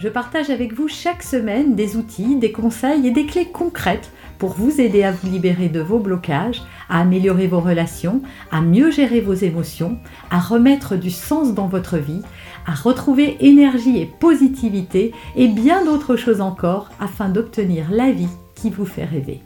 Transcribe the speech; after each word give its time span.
Je 0.00 0.08
partage 0.08 0.48
avec 0.48 0.72
vous 0.72 0.88
chaque 0.88 1.22
semaine 1.22 1.74
des 1.74 1.98
outils, 1.98 2.36
des 2.36 2.52
conseils 2.52 3.06
et 3.06 3.10
des 3.10 3.26
clés 3.26 3.48
concrètes 3.48 4.10
pour 4.38 4.54
vous 4.54 4.80
aider 4.80 5.02
à 5.02 5.12
vous 5.12 5.30
libérer 5.30 5.68
de 5.68 5.80
vos 5.80 5.98
blocages, 5.98 6.62
à 6.88 7.00
améliorer 7.00 7.46
vos 7.46 7.60
relations, 7.60 8.22
à 8.50 8.62
mieux 8.62 8.90
gérer 8.90 9.20
vos 9.20 9.34
émotions, 9.34 9.98
à 10.30 10.40
remettre 10.40 10.96
du 10.96 11.10
sens 11.10 11.52
dans 11.52 11.66
votre 11.66 11.98
vie, 11.98 12.22
à 12.66 12.72
retrouver 12.72 13.36
énergie 13.40 14.00
et 14.00 14.06
positivité 14.06 15.12
et 15.36 15.48
bien 15.48 15.84
d'autres 15.84 16.16
choses 16.16 16.40
encore 16.40 16.88
afin 16.98 17.28
d'obtenir 17.28 17.90
la 17.90 18.10
vie 18.10 18.30
qui 18.54 18.70
vous 18.70 18.86
fait 18.86 19.04
rêver. 19.04 19.42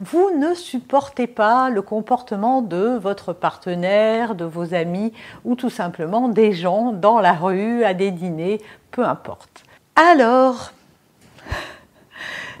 Vous 0.00 0.30
ne 0.36 0.52
supportez 0.54 1.28
pas 1.28 1.70
le 1.70 1.80
comportement 1.80 2.60
de 2.60 2.98
votre 3.00 3.32
partenaire, 3.32 4.34
de 4.34 4.44
vos 4.44 4.74
amis 4.74 5.12
ou 5.44 5.54
tout 5.54 5.70
simplement 5.70 6.28
des 6.28 6.50
gens 6.50 6.90
dans 6.90 7.20
la 7.20 7.34
rue, 7.34 7.84
à 7.84 7.94
des 7.94 8.10
dîners, 8.10 8.60
peu 8.90 9.04
importe. 9.06 9.62
Alors, 9.94 10.72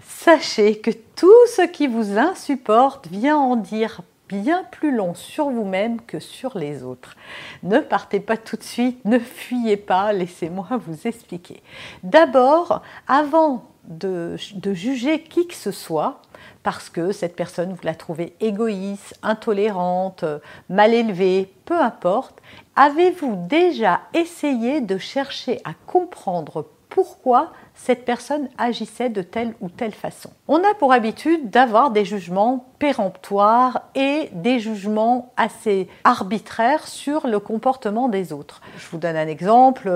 sachez 0.06 0.78
que 0.78 0.90
tout 1.16 1.46
ce 1.56 1.62
qui 1.62 1.86
vous 1.86 2.18
insupporte 2.18 3.06
vient 3.06 3.38
en 3.38 3.56
dire 3.56 4.02
bien 4.28 4.64
plus 4.70 4.94
long 4.94 5.14
sur 5.14 5.48
vous-même 5.48 6.00
que 6.02 6.18
sur 6.20 6.58
les 6.58 6.82
autres. 6.82 7.16
Ne 7.62 7.80
partez 7.80 8.20
pas 8.20 8.36
tout 8.36 8.56
de 8.56 8.62
suite, 8.62 9.02
ne 9.04 9.18
fuyez 9.18 9.78
pas, 9.78 10.12
laissez-moi 10.12 10.68
vous 10.86 11.06
expliquer. 11.06 11.62
D'abord, 12.02 12.82
avant 13.08 13.64
de, 13.84 14.36
juger 14.72 15.22
qui 15.22 15.46
que 15.46 15.54
ce 15.54 15.70
soit, 15.70 16.20
parce 16.62 16.88
que 16.88 17.12
cette 17.12 17.34
personne, 17.34 17.72
vous 17.72 17.84
la 17.84 17.94
trouvez 17.94 18.34
égoïste, 18.40 19.18
intolérante, 19.22 20.24
mal 20.68 20.94
élevée, 20.94 21.52
peu 21.64 21.80
importe, 21.80 22.40
avez-vous 22.76 23.46
déjà 23.48 24.02
essayé 24.14 24.80
de 24.80 24.98
chercher 24.98 25.60
à 25.64 25.72
comprendre 25.86 26.66
pourquoi 26.92 27.52
cette 27.74 28.04
personne 28.04 28.48
agissait 28.58 29.08
de 29.08 29.22
telle 29.22 29.54
ou 29.62 29.70
telle 29.70 29.94
façon. 29.94 30.30
On 30.46 30.58
a 30.58 30.74
pour 30.78 30.92
habitude 30.92 31.48
d'avoir 31.48 31.90
des 31.90 32.04
jugements 32.04 32.66
péremptoires 32.78 33.82
et 33.94 34.28
des 34.32 34.60
jugements 34.60 35.32
assez 35.38 35.88
arbitraires 36.04 36.86
sur 36.86 37.26
le 37.26 37.40
comportement 37.40 38.08
des 38.08 38.32
autres. 38.34 38.60
Je 38.76 38.86
vous 38.90 38.98
donne 38.98 39.16
un 39.16 39.26
exemple, 39.26 39.90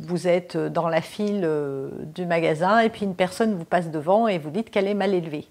vous 0.00 0.28
êtes 0.28 0.56
dans 0.56 0.88
la 0.88 1.00
file 1.00 1.42
euh, 1.44 1.88
du 2.14 2.26
magasin 2.26 2.80
et 2.80 2.90
puis 2.90 3.06
une 3.06 3.14
personne 3.14 3.54
vous 3.54 3.64
passe 3.64 3.90
devant 3.90 4.28
et 4.28 4.38
vous 4.38 4.50
dites 4.50 4.70
qu'elle 4.70 4.88
est 4.88 4.94
mal 4.94 5.14
élevée 5.14 5.46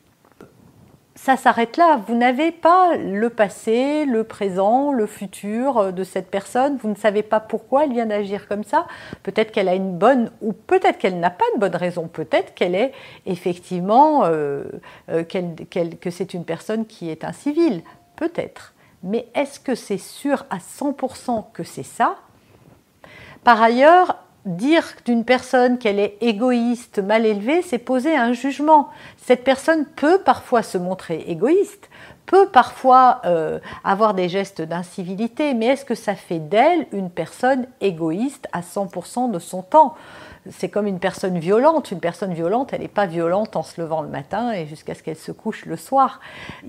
ça 1.23 1.37
s'arrête 1.37 1.77
là. 1.77 2.01
Vous 2.07 2.15
n'avez 2.15 2.51
pas 2.51 2.97
le 2.97 3.29
passé, 3.29 4.05
le 4.05 4.23
présent, 4.23 4.91
le 4.91 5.05
futur 5.05 5.93
de 5.93 6.03
cette 6.03 6.31
personne. 6.31 6.77
Vous 6.81 6.89
ne 6.89 6.95
savez 6.95 7.21
pas 7.21 7.39
pourquoi 7.39 7.83
elle 7.83 7.93
vient 7.93 8.07
d'agir 8.07 8.47
comme 8.47 8.63
ça. 8.63 8.87
Peut-être 9.21 9.51
qu'elle 9.51 9.69
a 9.69 9.75
une 9.75 9.99
bonne 9.99 10.31
ou 10.41 10.51
peut-être 10.51 10.97
qu'elle 10.97 11.19
n'a 11.19 11.29
pas 11.29 11.45
de 11.53 11.59
bonne 11.59 11.75
raison. 11.75 12.07
Peut-être 12.07 12.55
qu'elle 12.55 12.73
est 12.73 12.91
effectivement 13.27 14.25
euh, 14.25 14.63
euh, 15.09 15.23
que 15.23 16.09
c'est 16.09 16.33
une 16.33 16.43
personne 16.43 16.87
qui 16.87 17.11
est 17.11 17.23
incivile. 17.23 17.83
Peut-être. 18.15 18.73
Mais 19.03 19.27
est-ce 19.35 19.59
que 19.59 19.75
c'est 19.75 19.99
sûr 19.99 20.47
à 20.49 20.57
100% 20.57 21.51
que 21.53 21.61
c'est 21.61 21.83
ça? 21.83 22.15
Par 23.43 23.61
ailleurs, 23.61 24.17
dire 24.45 24.83
d'une 25.05 25.23
personne 25.23 25.77
qu'elle 25.77 25.99
est 25.99 26.17
égoïste, 26.21 26.99
mal 26.99 27.25
élevée, 27.25 27.61
c'est 27.61 27.77
poser 27.77 28.15
un 28.15 28.33
jugement. 28.33 28.89
Cette 29.17 29.43
personne 29.43 29.85
peut 29.85 30.19
parfois 30.19 30.63
se 30.63 30.77
montrer 30.77 31.23
égoïste, 31.27 31.89
peut 32.25 32.47
parfois 32.47 33.21
euh, 33.25 33.59
avoir 33.83 34.13
des 34.13 34.29
gestes 34.29 34.61
d'incivilité, 34.61 35.53
mais 35.53 35.67
est-ce 35.67 35.85
que 35.85 35.95
ça 35.95 36.15
fait 36.15 36.39
d'elle 36.39 36.87
une 36.91 37.09
personne 37.09 37.67
égoïste 37.81 38.47
à 38.51 38.61
100% 38.61 39.31
de 39.31 39.39
son 39.39 39.61
temps? 39.61 39.95
C'est 40.49 40.69
comme 40.69 40.87
une 40.87 40.97
personne 40.97 41.37
violente. 41.37 41.91
Une 41.91 41.99
personne 41.99 42.33
violente, 42.33 42.73
elle 42.73 42.81
n'est 42.81 42.87
pas 42.87 43.05
violente 43.05 43.55
en 43.55 43.61
se 43.61 43.79
levant 43.79 44.01
le 44.01 44.07
matin 44.07 44.51
et 44.51 44.65
jusqu'à 44.65 44.95
ce 44.95 45.03
qu'elle 45.03 45.17
se 45.17 45.31
couche 45.31 45.65
le 45.65 45.75
soir. 45.75 46.19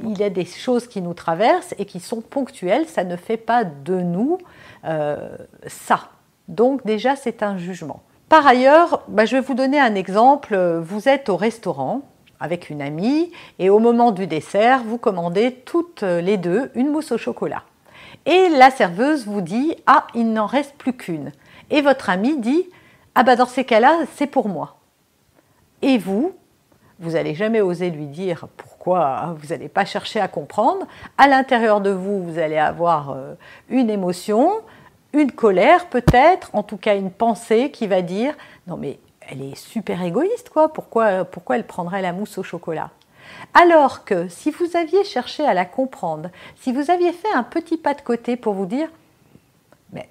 Il 0.02 0.18
y 0.18 0.24
a 0.24 0.28
des 0.28 0.44
choses 0.44 0.86
qui 0.86 1.00
nous 1.00 1.14
traversent 1.14 1.74
et 1.78 1.86
qui 1.86 1.98
sont 1.98 2.20
ponctuelles. 2.20 2.86
Ça 2.86 3.02
ne 3.04 3.16
fait 3.16 3.38
pas 3.38 3.64
de 3.64 3.94
nous 3.94 4.36
euh, 4.84 5.36
ça. 5.66 6.10
Donc 6.48 6.84
déjà, 6.84 7.16
c'est 7.16 7.42
un 7.42 7.56
jugement. 7.56 8.03
Par 8.28 8.47
ailleurs, 8.47 9.03
bah, 9.08 9.25
je 9.25 9.36
vais 9.36 9.42
vous 9.42 9.54
donner 9.54 9.78
un 9.78 9.94
exemple. 9.94 10.56
Vous 10.82 11.08
êtes 11.08 11.28
au 11.28 11.36
restaurant 11.36 12.03
avec 12.41 12.70
une 12.70 12.82
amie 12.82 13.30
et 13.58 13.70
au 13.70 13.78
moment 13.78 14.10
du 14.10 14.26
dessert, 14.26 14.82
vous 14.84 14.98
commandez 14.98 15.52
toutes 15.64 16.02
les 16.02 16.36
deux 16.36 16.70
une 16.75 16.88
mousse 16.88 17.12
au 17.12 17.19
chocolat. 17.19 17.62
Et 18.26 18.48
la 18.50 18.70
serveuse 18.70 19.26
vous 19.26 19.41
dit 19.41 19.76
Ah, 19.86 20.06
il 20.14 20.32
n'en 20.32 20.47
reste 20.47 20.76
plus 20.76 20.92
qu'une. 20.92 21.32
Et 21.70 21.81
votre 21.81 22.10
amie 22.10 22.38
dit 22.38 22.69
Ah, 23.14 23.22
bah 23.22 23.36
dans 23.36 23.47
ces 23.47 23.64
cas-là, 23.64 23.98
c'est 24.14 24.26
pour 24.26 24.48
moi. 24.48 24.76
Et 25.82 25.98
vous, 25.98 26.32
vous 27.00 27.12
n'allez 27.12 27.34
jamais 27.34 27.60
oser 27.60 27.91
lui 27.91 28.06
dire 28.06 28.47
pourquoi, 28.56 29.34
vous 29.38 29.48
n'allez 29.48 29.69
pas 29.69 29.84
chercher 29.84 30.20
à 30.20 30.28
comprendre. 30.28 30.86
À 31.19 31.26
l'intérieur 31.26 31.81
de 31.81 31.91
vous, 31.91 32.22
vous 32.22 32.38
allez 32.38 32.58
avoir 32.58 33.10
euh, 33.10 33.34
une 33.69 33.91
émotion, 33.91 34.52
une 35.12 35.32
colère 35.32 35.88
peut-être, 35.88 36.50
en 36.52 36.62
tout 36.62 36.76
cas 36.76 36.96
une 36.96 37.10
pensée 37.10 37.70
qui 37.70 37.86
va 37.86 38.02
dire 38.02 38.34
non 38.66 38.76
mais 38.76 38.98
elle 39.28 39.42
est 39.42 39.56
super 39.56 40.02
égoïste 40.02 40.50
quoi, 40.50 40.72
pourquoi, 40.72 41.24
pourquoi 41.24 41.56
elle 41.56 41.66
prendrait 41.66 42.02
la 42.02 42.12
mousse 42.12 42.38
au 42.38 42.42
chocolat? 42.42 42.90
Alors 43.54 44.04
que 44.04 44.28
si 44.28 44.50
vous 44.50 44.76
aviez 44.76 45.04
cherché 45.04 45.44
à 45.44 45.54
la 45.54 45.64
comprendre, 45.64 46.30
si 46.56 46.72
vous 46.72 46.90
aviez 46.90 47.12
fait 47.12 47.32
un 47.34 47.42
petit 47.42 47.76
pas 47.76 47.94
de 47.94 48.00
côté 48.00 48.36
pour 48.36 48.54
vous 48.54 48.66
dire 48.66 48.88
mais 49.92 50.08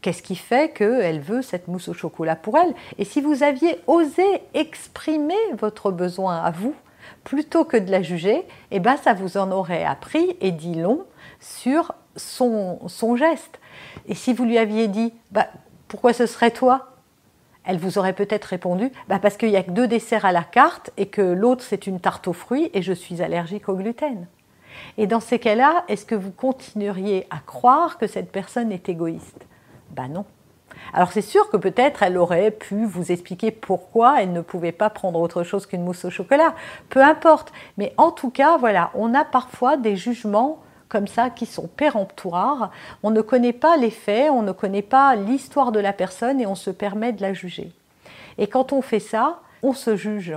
qu'est-ce 0.00 0.22
qui 0.22 0.36
fait 0.36 0.72
qu'elle 0.72 1.20
veut 1.20 1.42
cette 1.42 1.68
mousse 1.68 1.88
au 1.88 1.94
chocolat 1.94 2.36
pour 2.36 2.58
elle? 2.58 2.74
Et 2.98 3.04
si 3.04 3.20
vous 3.20 3.42
aviez 3.42 3.78
osé 3.86 4.24
exprimer 4.54 5.34
votre 5.58 5.90
besoin 5.90 6.42
à 6.42 6.50
vous, 6.50 6.74
plutôt 7.24 7.64
que 7.64 7.76
de 7.76 7.90
la 7.90 8.02
juger, 8.02 8.44
eh 8.70 8.80
ben 8.80 8.96
ça 8.96 9.14
vous 9.14 9.36
en 9.36 9.50
aurait 9.52 9.84
appris 9.84 10.36
et 10.40 10.50
dit 10.50 10.74
long 10.74 11.04
sur 11.40 11.92
son, 12.16 12.80
son 12.88 13.16
geste. 13.16 13.60
Et 14.06 14.14
si 14.14 14.32
vous 14.32 14.44
lui 14.44 14.58
aviez 14.58 14.88
dit 14.88 15.12
bah, 15.30 15.46
pourquoi 15.88 16.12
ce 16.12 16.26
serait 16.26 16.50
toi? 16.50 16.88
Elle 17.64 17.78
vous 17.78 17.98
aurait 17.98 18.12
peut-être 18.12 18.46
répondu 18.46 18.90
bah 19.08 19.20
parce 19.20 19.36
qu'il 19.36 19.50
n'y 19.50 19.56
a 19.56 19.62
que 19.62 19.70
deux 19.70 19.86
desserts 19.86 20.24
à 20.24 20.32
la 20.32 20.42
carte 20.42 20.90
et 20.96 21.06
que 21.06 21.22
l'autre 21.22 21.62
c'est 21.62 21.86
une 21.86 22.00
tarte 22.00 22.26
aux 22.26 22.32
fruits 22.32 22.70
et 22.74 22.82
je 22.82 22.92
suis 22.92 23.22
allergique 23.22 23.68
au 23.68 23.74
gluten. 23.74 24.26
Et 24.98 25.06
dans 25.06 25.20
ces 25.20 25.38
cas-là, 25.38 25.84
est-ce 25.88 26.06
que 26.06 26.14
vous 26.14 26.30
continueriez 26.30 27.26
à 27.30 27.38
croire 27.38 27.98
que 27.98 28.06
cette 28.06 28.32
personne 28.32 28.72
est 28.72 28.88
égoïste? 28.88 29.46
Ben 29.90 30.08
non. 30.08 30.24
Alors 30.92 31.12
c'est 31.12 31.22
sûr 31.22 31.50
que 31.50 31.56
peut-être 31.56 32.02
elle 32.02 32.16
aurait 32.16 32.50
pu 32.50 32.84
vous 32.84 33.12
expliquer 33.12 33.50
pourquoi 33.50 34.22
elle 34.22 34.32
ne 34.32 34.40
pouvait 34.40 34.72
pas 34.72 34.90
prendre 34.90 35.20
autre 35.20 35.42
chose 35.42 35.66
qu'une 35.66 35.84
mousse 35.84 36.04
au 36.04 36.10
chocolat. 36.10 36.54
Peu 36.88 37.02
importe. 37.02 37.52
Mais 37.76 37.92
en 37.96 38.10
tout 38.10 38.30
cas, 38.30 38.56
voilà, 38.56 38.90
on 38.94 39.14
a 39.14 39.24
parfois 39.24 39.76
des 39.76 39.96
jugements 39.96 40.61
comme 40.92 41.08
ça 41.08 41.30
qui 41.30 41.46
sont 41.46 41.68
péremptoires. 41.68 42.70
On 43.02 43.10
ne 43.10 43.22
connaît 43.22 43.54
pas 43.54 43.78
les 43.78 43.90
faits, 43.90 44.30
on 44.30 44.42
ne 44.42 44.52
connaît 44.52 44.82
pas 44.82 45.16
l'histoire 45.16 45.72
de 45.72 45.80
la 45.80 45.94
personne 45.94 46.38
et 46.38 46.46
on 46.46 46.54
se 46.54 46.70
permet 46.70 47.14
de 47.14 47.22
la 47.22 47.32
juger. 47.32 47.72
Et 48.36 48.46
quand 48.46 48.74
on 48.74 48.82
fait 48.82 49.00
ça, 49.00 49.40
on 49.62 49.72
se 49.72 49.96
juge. 49.96 50.34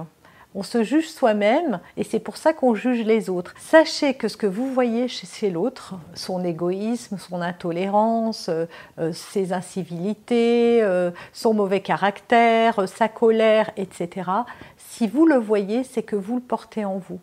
On 0.57 0.63
se 0.63 0.83
juge 0.83 1.09
soi-même 1.09 1.81
et 1.97 2.05
c'est 2.05 2.21
pour 2.21 2.37
ça 2.37 2.53
qu'on 2.53 2.73
juge 2.73 3.03
les 3.03 3.29
autres. 3.29 3.53
Sachez 3.59 4.13
que 4.13 4.29
ce 4.29 4.37
que 4.37 4.47
vous 4.47 4.71
voyez 4.71 5.09
chez 5.09 5.49
l'autre, 5.49 5.95
son 6.13 6.45
égoïsme, 6.45 7.17
son 7.17 7.41
intolérance, 7.41 8.47
euh, 8.47 8.65
euh, 8.97 9.11
ses 9.11 9.51
incivilités, 9.51 10.81
euh, 10.81 11.11
son 11.33 11.53
mauvais 11.53 11.81
caractère, 11.81 12.87
sa 12.87 13.09
colère, 13.09 13.71
etc., 13.75 14.31
si 14.77 15.07
vous 15.07 15.25
le 15.25 15.35
voyez, 15.35 15.83
c'est 15.83 16.03
que 16.03 16.15
vous 16.15 16.35
le 16.35 16.41
portez 16.41 16.85
en 16.85 16.97
vous. 16.97 17.19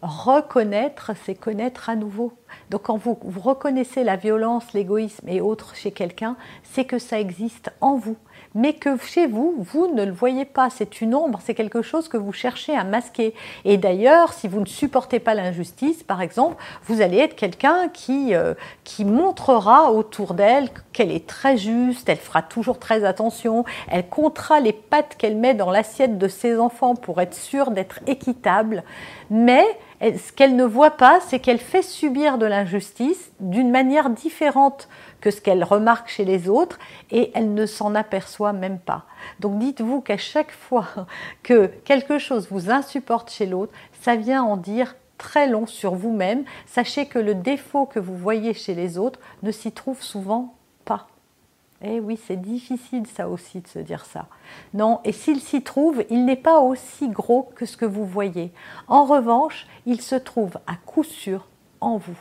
Reconnaître, 0.00 1.10
c'est 1.24 1.34
connaître 1.34 1.90
à 1.90 1.96
nouveau. 1.96 2.32
Donc 2.70 2.82
quand 2.82 2.96
vous, 2.96 3.18
reconnaissez 3.42 4.04
la 4.04 4.14
violence, 4.16 4.72
l'égoïsme 4.72 5.28
et 5.28 5.40
autres 5.40 5.74
chez 5.74 5.90
quelqu'un, 5.90 6.36
c'est 6.62 6.84
que 6.84 6.98
ça 6.98 7.18
existe 7.18 7.72
en 7.80 7.96
vous. 7.96 8.16
Mais 8.54 8.74
que 8.74 8.96
chez 8.98 9.26
vous, 9.26 9.56
vous 9.58 9.92
ne 9.92 10.04
le 10.04 10.12
voyez 10.12 10.44
pas. 10.44 10.70
C'est 10.70 11.00
une 11.00 11.14
ombre, 11.14 11.40
c'est 11.42 11.54
quelque 11.54 11.82
chose 11.82 12.08
que 12.08 12.16
vous 12.16 12.32
cherchez 12.32 12.76
à 12.76 12.84
masquer. 12.84 13.34
Et 13.64 13.76
d'ailleurs, 13.76 14.32
si 14.32 14.46
vous 14.46 14.60
ne 14.60 14.66
supportez 14.66 15.18
pas 15.18 15.34
l'injustice, 15.34 16.02
par 16.04 16.22
exemple, 16.22 16.56
vous 16.84 17.00
allez 17.00 17.18
être 17.18 17.34
quelqu'un 17.34 17.88
qui, 17.88 18.34
euh, 18.34 18.54
qui 18.84 19.04
montrera 19.04 19.92
autour 19.92 20.34
d'elle 20.34 20.70
qu'elle 20.92 21.10
est 21.10 21.26
très 21.26 21.56
juste, 21.56 22.08
elle 22.08 22.18
fera 22.18 22.42
toujours 22.42 22.78
très 22.78 23.04
attention, 23.04 23.64
elle 23.90 24.08
comptera 24.08 24.60
les 24.60 24.72
pattes 24.72 25.16
qu'elle 25.16 25.36
met 25.36 25.54
dans 25.54 25.70
l'assiette 25.70 26.18
de 26.18 26.28
ses 26.28 26.58
enfants 26.58 26.94
pour 26.94 27.20
être 27.20 27.34
sûre 27.34 27.70
d'être 27.70 28.00
équitable. 28.06 28.84
Mais 29.30 29.64
ce 30.00 30.32
qu'elle 30.32 30.56
ne 30.56 30.64
voit 30.64 30.92
pas, 30.92 31.20
c'est 31.20 31.40
qu'elle 31.40 31.58
fait 31.58 31.82
subir 31.82 32.38
de 32.38 32.46
l'injustice 32.46 33.32
d'une 33.40 33.70
manière 33.70 34.10
différente 34.10 34.88
que 35.20 35.30
ce 35.30 35.40
qu'elle 35.40 35.64
remarque 35.64 36.08
chez 36.08 36.24
les 36.24 36.48
autres 36.48 36.78
et 37.10 37.30
elle 37.34 37.54
ne 37.54 37.66
s'en 37.66 37.94
aperçoit 37.94 38.52
même 38.52 38.78
pas. 38.78 39.04
Donc 39.40 39.58
dites-vous 39.58 40.00
qu'à 40.00 40.16
chaque 40.16 40.52
fois 40.52 40.86
que 41.42 41.66
quelque 41.84 42.18
chose 42.18 42.48
vous 42.50 42.70
insupporte 42.70 43.30
chez 43.30 43.46
l'autre, 43.46 43.72
ça 44.00 44.16
vient 44.16 44.42
en 44.42 44.56
dire 44.56 44.94
très 45.18 45.48
long 45.48 45.66
sur 45.66 45.94
vous-même. 45.94 46.44
Sachez 46.66 47.06
que 47.06 47.18
le 47.18 47.34
défaut 47.34 47.86
que 47.86 47.98
vous 47.98 48.16
voyez 48.16 48.54
chez 48.54 48.74
les 48.74 48.98
autres 48.98 49.18
ne 49.42 49.50
s'y 49.50 49.72
trouve 49.72 50.02
souvent. 50.02 50.54
Eh 51.80 52.00
oui, 52.00 52.18
c'est 52.26 52.40
difficile 52.40 53.04
ça 53.06 53.28
aussi 53.28 53.60
de 53.60 53.68
se 53.68 53.78
dire 53.78 54.04
ça. 54.04 54.26
Non, 54.74 54.98
et 55.04 55.12
s'il 55.12 55.40
s'y 55.40 55.62
trouve, 55.62 56.02
il 56.10 56.24
n'est 56.24 56.34
pas 56.34 56.58
aussi 56.58 57.08
gros 57.08 57.48
que 57.54 57.66
ce 57.66 57.76
que 57.76 57.84
vous 57.84 58.04
voyez. 58.04 58.50
En 58.88 59.04
revanche, 59.04 59.68
il 59.86 60.00
se 60.00 60.16
trouve 60.16 60.58
à 60.66 60.74
coup 60.74 61.04
sûr 61.04 61.46
en 61.80 61.96
vous. 61.96 62.18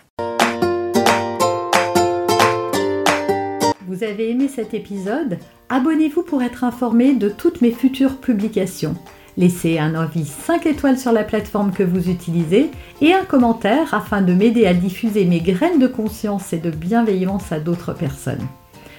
Vous 3.87 4.03
avez 4.03 4.29
aimé 4.29 4.47
cet 4.47 4.75
épisode? 4.75 5.39
Abonnez-vous 5.69 6.21
pour 6.21 6.43
être 6.43 6.63
informé 6.63 7.15
de 7.15 7.29
toutes 7.29 7.61
mes 7.61 7.71
futures 7.71 8.17
publications. 8.17 8.95
Laissez 9.37 9.79
un 9.79 9.95
avis 9.95 10.25
5 10.25 10.67
étoiles 10.67 10.99
sur 10.99 11.11
la 11.11 11.23
plateforme 11.23 11.71
que 11.71 11.83
vous 11.83 12.09
utilisez 12.09 12.69
et 13.01 13.13
un 13.13 13.25
commentaire 13.25 13.95
afin 13.95 14.21
de 14.21 14.33
m'aider 14.33 14.67
à 14.67 14.75
diffuser 14.75 15.25
mes 15.25 15.39
graines 15.39 15.79
de 15.79 15.87
conscience 15.87 16.53
et 16.53 16.59
de 16.59 16.69
bienveillance 16.69 17.51
à 17.51 17.59
d'autres 17.59 17.93
personnes. 17.93 18.45